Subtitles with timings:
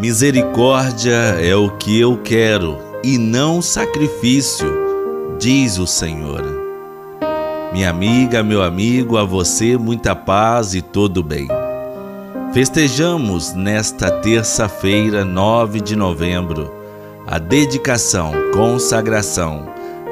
[0.00, 4.66] Misericórdia é o que eu quero e não sacrifício,
[5.38, 6.42] diz o Senhor.
[7.70, 11.48] Minha amiga, meu amigo, a você muita paz e todo bem.
[12.54, 16.72] Festejamos nesta terça-feira, 9 de novembro,
[17.26, 19.66] a dedicação, consagração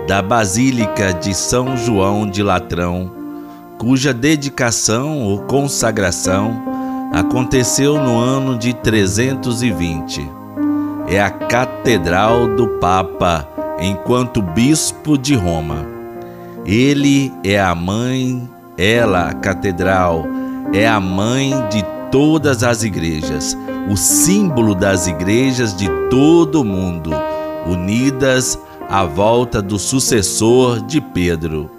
[0.07, 3.11] da Basílica de São João de Latrão,
[3.79, 6.68] cuja dedicação ou consagração
[7.13, 10.31] aconteceu no ano de 320.
[11.09, 13.49] É a Catedral do Papa
[13.81, 15.87] enquanto Bispo de Roma.
[16.67, 20.27] Ele é a mãe, ela, a Catedral,
[20.73, 23.57] é a mãe de todas as igrejas,
[23.91, 27.11] o símbolo das igrejas de todo o mundo,
[27.67, 31.71] unidas à volta do sucessor de Pedro.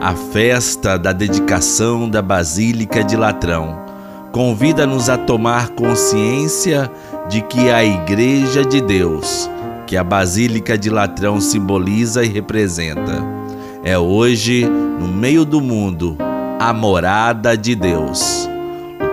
[0.00, 3.81] A festa da dedicação da Basílica de Latrão
[4.32, 6.90] convida-nos a tomar consciência
[7.28, 9.48] de que a Igreja de Deus,
[9.86, 13.22] que a Basílica de Latrão simboliza e representa,
[13.84, 16.16] é hoje, no meio do mundo,
[16.58, 18.48] a morada de Deus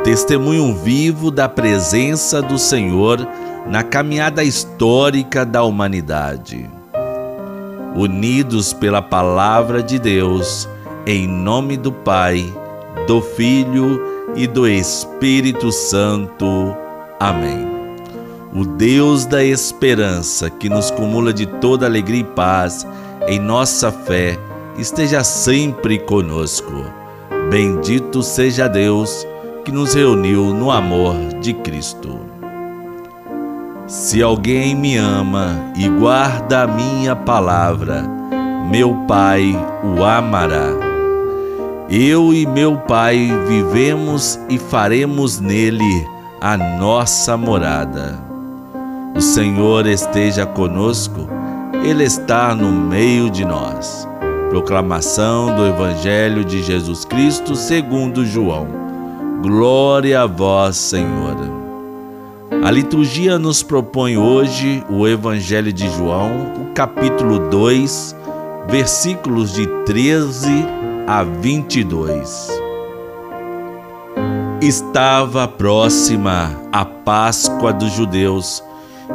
[0.04, 3.28] testemunho vivo da presença do Senhor
[3.70, 6.70] na caminhada histórica da humanidade.
[7.96, 10.70] Unidos pela palavra de Deus,
[11.06, 12.44] em nome do Pai,
[13.08, 16.76] do Filho e do Espírito Santo.
[17.20, 17.68] Amém.
[18.54, 22.86] O Deus da esperança, que nos cumula de toda alegria e paz
[23.28, 24.38] em nossa fé,
[24.78, 26.86] esteja sempre conosco.
[27.50, 29.28] Bendito seja Deus
[29.64, 32.20] que nos reuniu no amor de Cristo.
[33.88, 38.04] Se alguém me ama e guarda a minha palavra,
[38.70, 40.89] meu Pai o amará.
[41.92, 46.08] Eu e meu Pai vivemos e faremos nele
[46.40, 48.20] a nossa morada.
[49.16, 51.28] O Senhor esteja conosco,
[51.84, 54.08] Ele está no meio de nós.
[54.52, 58.68] Proclamação do Evangelho de Jesus Cristo segundo João.
[59.42, 61.38] Glória a vós, Senhor.
[62.64, 68.16] A liturgia nos propõe hoje o Evangelho de João, o capítulo 2,
[68.68, 70.78] versículos de 13
[71.10, 72.48] a 22.
[74.62, 78.64] Estava próxima a Páscoa dos judeus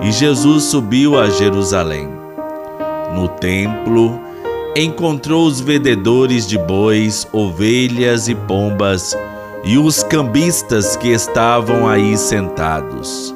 [0.01, 2.09] e Jesus subiu a Jerusalém.
[3.15, 4.19] No templo,
[4.75, 9.17] encontrou os vendedores de bois, ovelhas e pombas
[9.63, 13.33] e os cambistas que estavam aí sentados.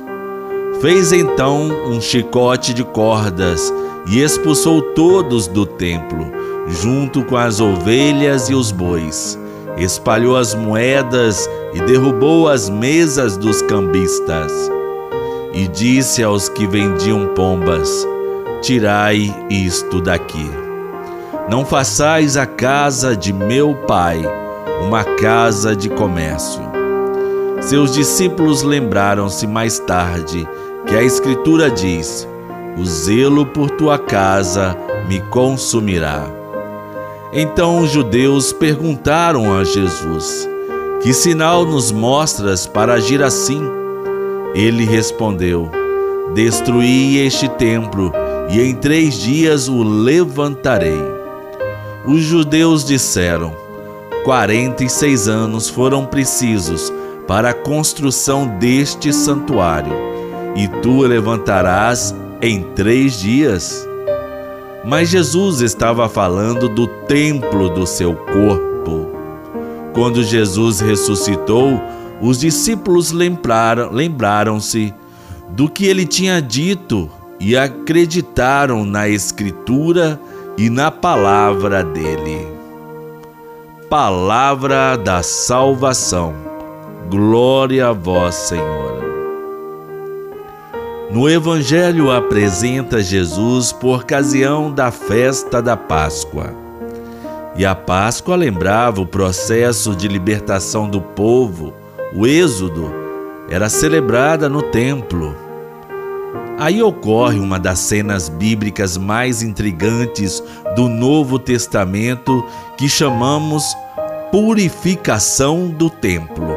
[0.81, 3.73] Fez então um chicote de cordas
[4.09, 6.27] e expulsou todos do templo,
[6.69, 9.39] junto com as ovelhas e os bois.
[9.77, 14.53] Espalhou as moedas e derrubou as mesas dos cambistas.
[15.53, 18.07] E disse aos que vendiam pombas:
[18.61, 20.51] Tirai isto daqui.
[21.49, 24.23] Não façais a casa de meu pai
[24.83, 26.63] uma casa de comércio.
[27.61, 30.47] Seus discípulos lembraram-se mais tarde
[30.87, 32.29] que a Escritura diz:
[32.77, 34.77] O zelo por tua casa
[35.09, 36.38] me consumirá.
[37.33, 40.49] Então os judeus perguntaram a Jesus:
[41.03, 43.63] Que sinal nos mostras para agir assim?
[44.55, 45.71] Ele respondeu:
[46.35, 48.13] Destruí este templo
[48.51, 51.03] e em três dias o levantarei.
[52.07, 53.55] Os judeus disseram:
[54.25, 56.93] 46 anos foram precisos
[57.27, 59.93] para a construção deste santuário,
[60.57, 63.88] e tu levantarás em três dias.
[64.85, 69.09] Mas Jesus estava falando do templo do seu corpo.
[69.93, 71.81] Quando Jesus ressuscitou,
[72.21, 74.95] os discípulos lembraram-se
[75.51, 80.21] do que ele tinha dito e acreditaram na Escritura
[80.57, 82.47] e na palavra dele.
[83.89, 86.35] Palavra da salvação.
[87.09, 88.88] Glória a vós, Senhor.
[91.11, 96.53] No Evangelho apresenta Jesus por ocasião da festa da Páscoa.
[97.57, 101.73] E a Páscoa lembrava o processo de libertação do povo,
[102.15, 102.93] o Êxodo,
[103.49, 105.35] era celebrada no templo.
[106.59, 110.43] Aí ocorre uma das cenas bíblicas mais intrigantes
[110.77, 112.45] do Novo Testamento
[112.77, 113.65] que chamamos
[114.31, 116.55] purificação do templo,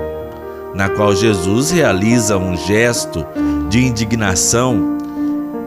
[0.75, 3.25] na qual Jesus realiza um gesto
[3.71, 4.97] de indignação,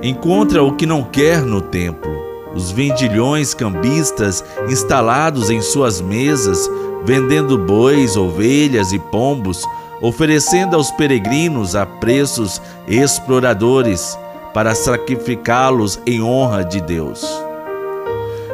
[0.02, 2.12] encontra o que não quer no templo.
[2.54, 6.70] Os vendilhões cambistas instalados em suas mesas,
[7.02, 9.64] vendendo bois, ovelhas e pombos,
[10.02, 14.18] oferecendo aos peregrinos a preços exploradores
[14.52, 17.26] para sacrificá-los em honra de Deus.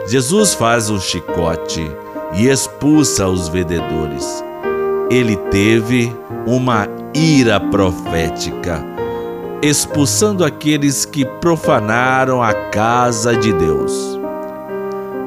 [0.07, 1.85] Jesus faz um chicote
[2.35, 4.45] e expulsa os vendedores.
[5.11, 6.15] Ele teve
[6.47, 8.90] uma ira profética,
[9.63, 14.19] expulsando aqueles que profanaram a casa de Deus.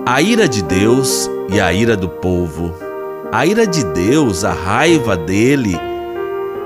[0.06, 2.74] A ira de Deus e a ira do povo.
[3.32, 5.80] A ira de Deus, a raiva dele,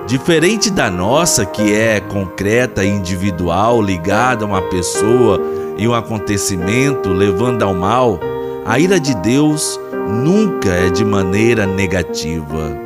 [0.06, 5.42] diferente da nossa, que é concreta e individual, ligada a uma pessoa
[5.78, 8.20] e um acontecimento levando ao mal,
[8.66, 12.78] a ira de Deus nunca é de maneira negativa,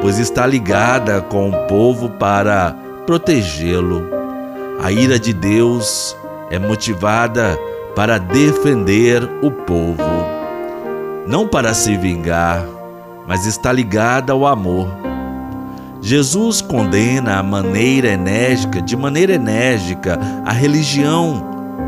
[0.00, 2.76] pois está ligada com o povo para
[3.06, 4.02] protegê-lo.
[4.82, 6.16] A ira de Deus
[6.50, 7.58] é motivada
[7.94, 10.02] para defender o povo,
[11.26, 12.64] não para se vingar,
[13.26, 14.88] mas está ligada ao amor.
[16.00, 21.44] Jesus condena a maneira enérgica, de maneira enérgica, a religião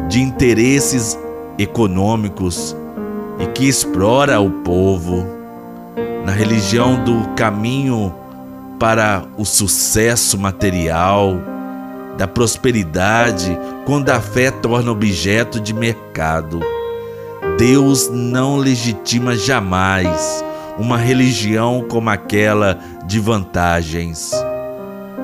[0.08, 1.18] de interesses
[1.58, 2.76] econômicos
[3.38, 5.26] e que explora o povo
[6.24, 8.14] na religião do caminho
[8.82, 11.40] para o sucesso material,
[12.18, 13.56] da prosperidade,
[13.86, 16.58] quando a fé torna objeto de mercado.
[17.56, 20.44] Deus não legitima jamais
[20.80, 22.76] uma religião como aquela
[23.06, 24.32] de vantagens.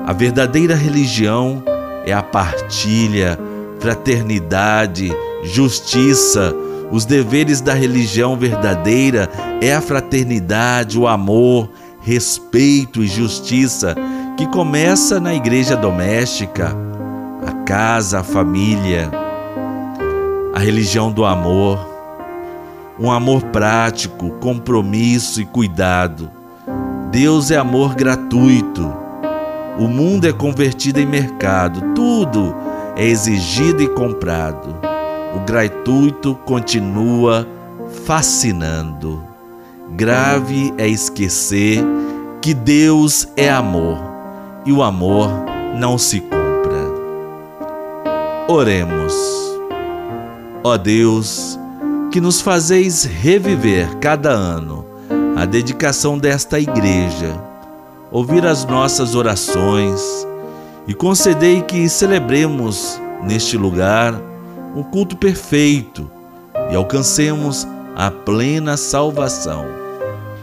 [0.05, 1.61] A verdadeira religião
[2.05, 3.37] é a partilha,
[3.81, 5.11] fraternidade,
[5.43, 6.55] justiça.
[6.89, 9.29] Os deveres da religião verdadeira
[9.61, 11.69] é a fraternidade, o amor,
[12.01, 13.95] respeito e justiça
[14.37, 16.75] que começa na igreja doméstica,
[17.45, 19.11] a casa, a família,
[20.53, 21.77] a religião do amor,
[22.99, 26.29] um amor prático, compromisso e cuidado.
[27.11, 28.93] Deus é amor gratuito.
[29.77, 32.53] O mundo é convertido em mercado, tudo
[32.95, 34.75] é exigido e comprado.
[35.35, 37.47] O gratuito continua
[38.05, 39.28] fascinando.
[39.95, 41.83] Grave é esquecer
[42.41, 43.97] que Deus é amor
[44.65, 45.29] e o amor
[45.77, 46.39] não se compra.
[48.47, 49.13] Oremos.
[50.63, 51.59] Ó Deus,
[52.11, 54.85] que nos fazeis reviver cada ano
[55.35, 57.39] a dedicação desta igreja,
[58.11, 60.27] ouvir as nossas orações
[60.87, 64.13] e concedei que celebremos neste lugar
[64.75, 66.09] um culto perfeito
[66.71, 69.78] e alcancemos a plena salvação.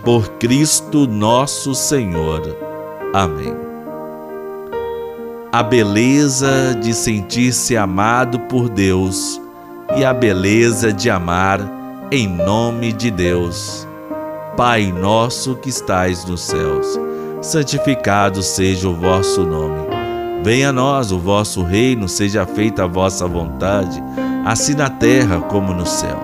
[0.07, 2.57] Por Cristo nosso Senhor.
[3.13, 3.53] Amém.
[5.51, 9.43] A beleza de sentir-se amado por Deus
[9.97, 11.59] e a beleza de amar
[12.13, 13.85] em nome de Deus.
[14.57, 16.87] Pai nosso que estais nos céus,
[17.43, 19.89] santificado seja o vosso nome.
[20.45, 24.01] Venha a nós o vosso reino, seja feita a vossa vontade,
[24.45, 26.23] assim na terra como no céu.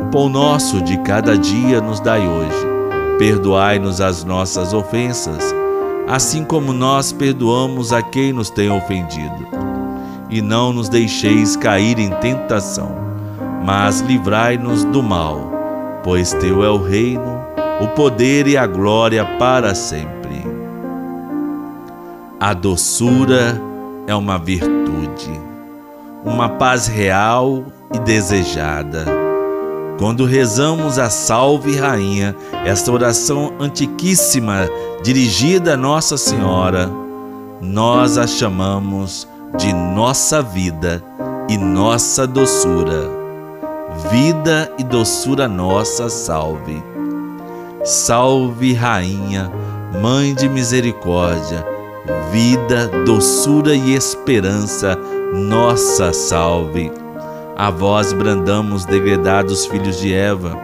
[0.00, 2.77] O pão nosso de cada dia nos dai hoje.
[3.18, 5.52] Perdoai-nos as nossas ofensas,
[6.06, 9.48] assim como nós perdoamos a quem nos tem ofendido.
[10.30, 12.94] E não nos deixeis cair em tentação,
[13.64, 15.50] mas livrai-nos do mal,
[16.04, 17.40] pois teu é o reino,
[17.80, 20.46] o poder e a glória para sempre.
[22.38, 23.60] A doçura
[24.06, 25.40] é uma virtude,
[26.24, 29.27] uma paz real e desejada.
[29.98, 34.68] Quando rezamos a Salve Rainha, esta oração antiquíssima
[35.02, 36.88] dirigida a Nossa Senhora,
[37.60, 39.26] nós a chamamos
[39.58, 41.02] de nossa vida
[41.48, 43.10] e nossa doçura.
[44.10, 46.82] Vida e doçura nossa, salve.
[47.84, 49.50] Salve, Rainha,
[50.00, 51.78] Mãe de Misericórdia
[52.30, 54.96] vida, doçura e esperança,
[55.34, 56.90] nossa salve.
[57.58, 60.56] A vós brandamos, degredados filhos de Eva.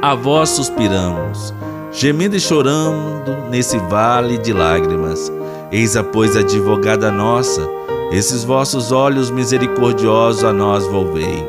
[0.00, 1.52] A vós suspiramos,
[1.90, 5.32] gemendo e chorando nesse vale de lágrimas.
[5.72, 7.68] Eis a pois advogada nossa,
[8.12, 11.44] esses vossos olhos misericordiosos a nós volvei.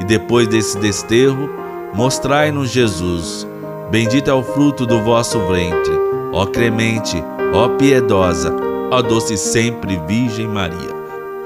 [0.00, 1.48] E depois desse desterro,
[1.94, 3.46] mostrai-nos Jesus.
[3.92, 5.92] Bendito é o fruto do vosso ventre,
[6.32, 7.22] ó clemente,
[7.54, 8.50] Ó piedosa,
[8.90, 10.88] ó doce sempre Virgem Maria,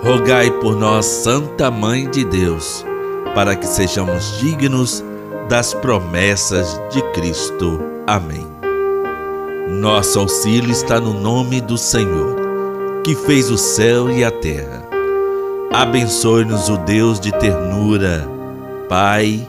[0.06, 2.86] rogai por nós, Santa Mãe de Deus,
[3.34, 5.04] para que sejamos dignos
[5.48, 7.80] das promessas de Cristo.
[8.06, 8.46] Amém.
[9.68, 12.36] Nosso auxílio está no nome do Senhor,
[13.02, 14.86] que fez o céu e a terra.
[15.72, 18.28] Abençoe-nos o Deus de ternura,
[18.88, 19.44] Pai,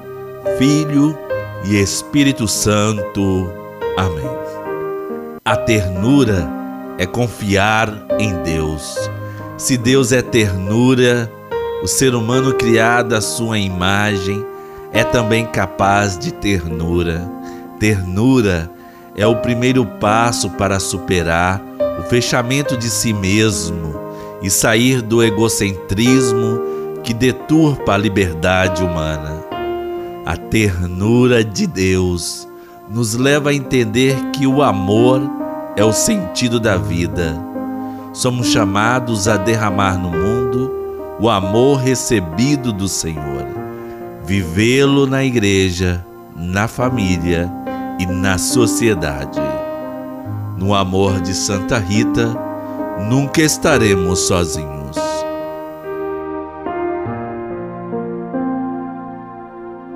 [0.57, 1.15] Filho
[1.65, 3.47] e Espírito Santo.
[3.95, 4.25] Amém.
[5.45, 6.49] A ternura
[6.97, 8.97] é confiar em Deus.
[9.57, 11.31] Se Deus é ternura,
[11.81, 14.45] o ser humano criado à sua imagem
[14.93, 17.27] é também capaz de ternura.
[17.79, 18.69] Ternura
[19.15, 21.59] é o primeiro passo para superar
[21.99, 23.99] o fechamento de si mesmo
[24.43, 26.61] e sair do egocentrismo
[27.03, 29.43] que deturpa a liberdade humana.
[30.23, 32.47] A ternura de Deus
[32.87, 35.19] nos leva a entender que o amor
[35.75, 37.46] é o sentido da vida.
[38.17, 40.71] Somos chamados a derramar no mundo
[41.19, 43.45] o amor recebido do Senhor,
[44.25, 46.03] vivê-lo na igreja,
[46.35, 47.47] na família
[47.99, 49.39] e na sociedade.
[50.57, 52.35] No amor de Santa Rita,
[53.07, 54.76] nunca estaremos sozinhos.